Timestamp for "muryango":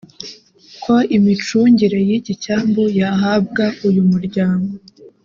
4.11-4.73